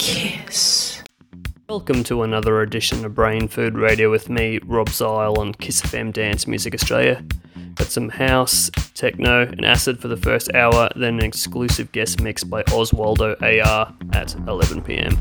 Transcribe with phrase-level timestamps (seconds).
[0.00, 1.02] Kiss.
[1.68, 6.10] Welcome to another edition of Brain Food Radio with me, Rob Zile on Kiss FM
[6.10, 7.22] Dance Music Australia.
[7.74, 12.42] Got some house, techno, and acid for the first hour, then an exclusive guest mix
[12.42, 15.18] by Oswaldo AR at 11 pm.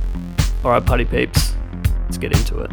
[0.63, 1.55] Alright, party peeps,
[2.05, 2.71] let's get into it.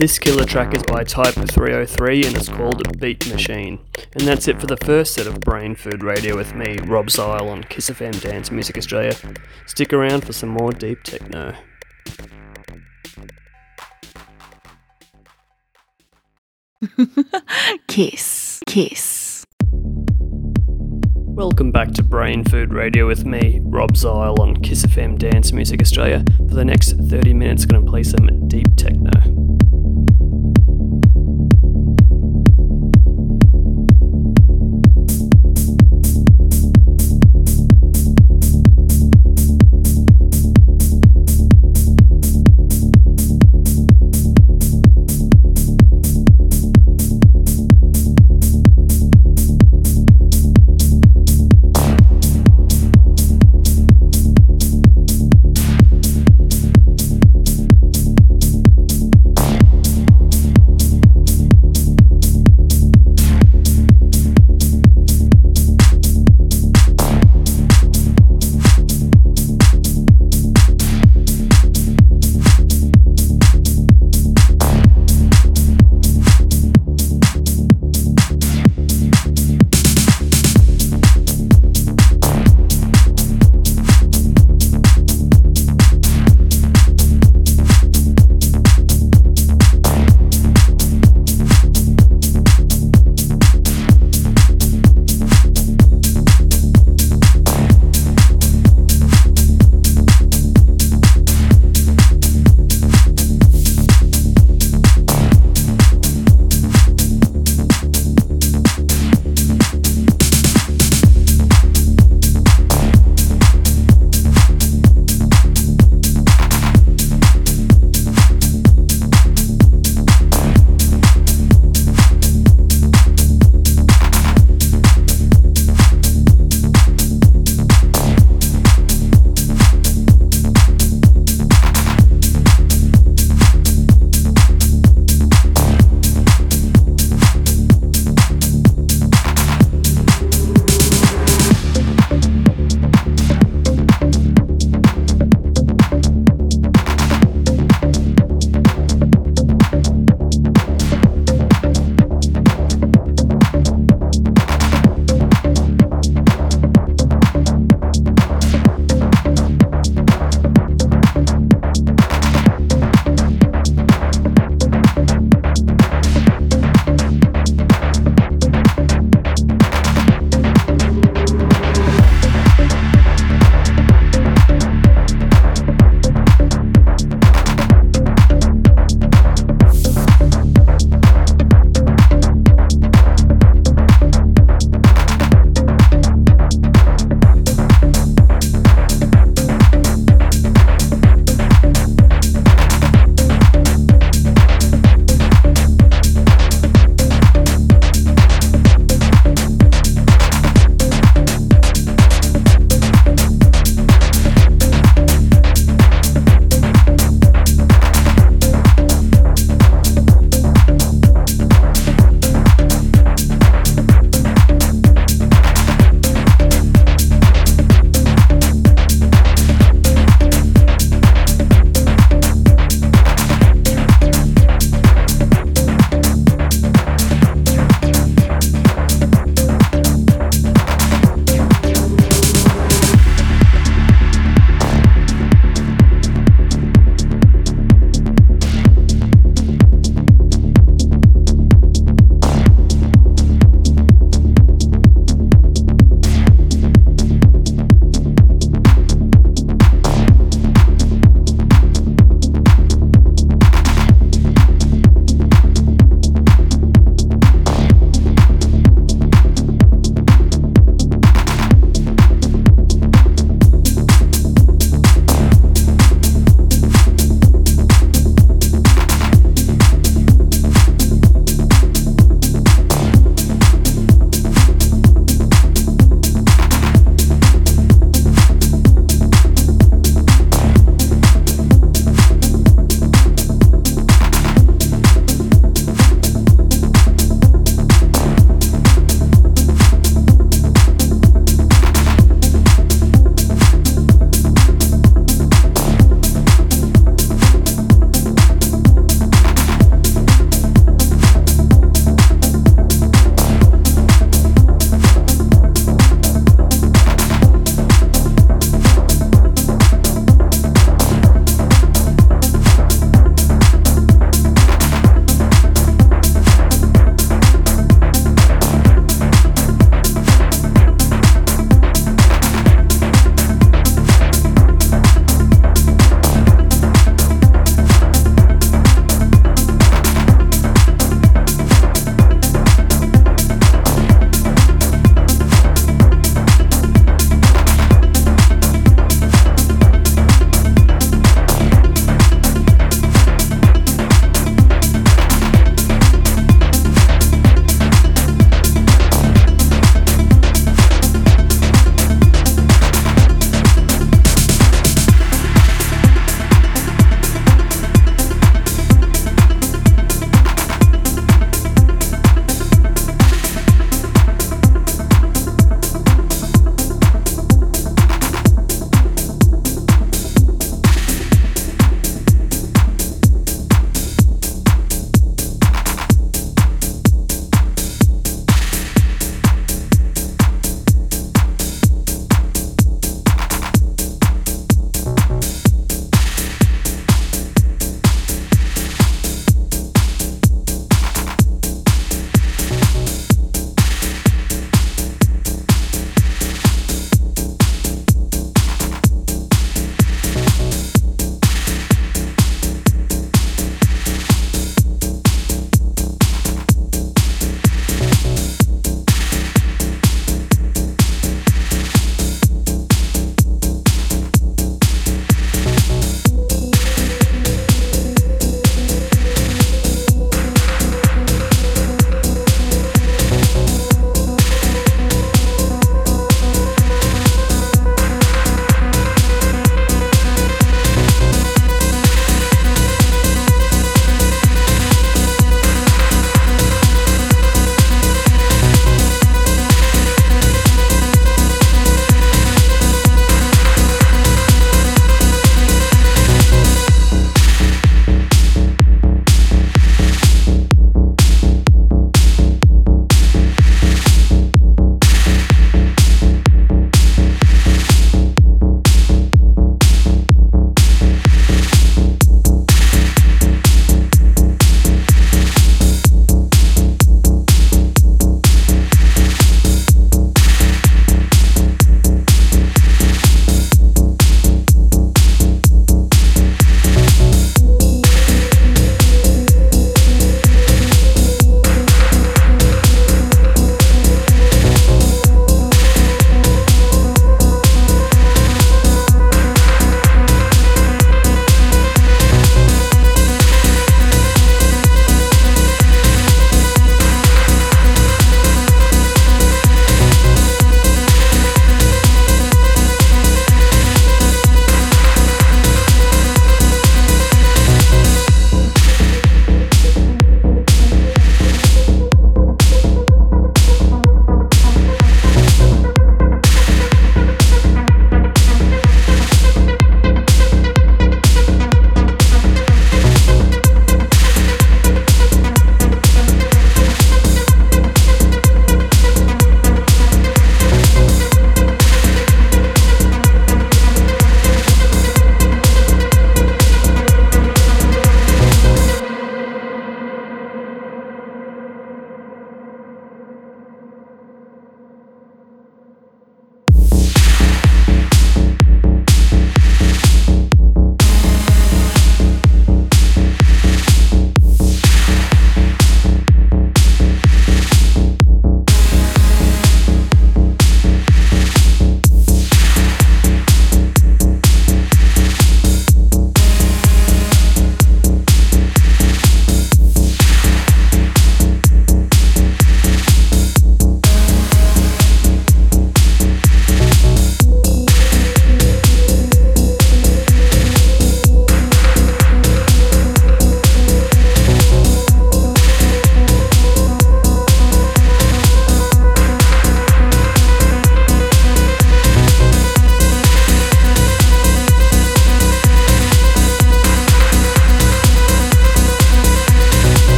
[0.00, 3.78] This killer track is by Type 303 and it's called Beat Machine.
[4.14, 7.50] And that's it for the first set of Brain Food Radio with me, Rob Zile
[7.50, 9.14] on Kiss FM Dance Music Australia.
[9.66, 11.54] Stick around for some more deep techno.
[17.86, 19.44] kiss, kiss.
[21.26, 25.82] Welcome back to Brain Food Radio with me, Rob Zile on Kiss FM Dance Music
[25.82, 26.24] Australia.
[26.38, 29.10] For the next 30 minutes, going to play some deep techno.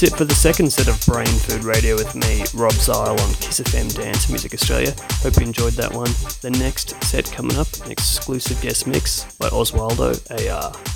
[0.00, 3.34] That's it for the second set of Brain Food Radio with me, Rob Zile on
[3.34, 4.94] Kiss FM Dance Music Australia.
[5.20, 6.08] Hope you enjoyed that one.
[6.40, 10.16] The next set coming up, an exclusive guest mix by Oswaldo
[10.48, 10.89] AR.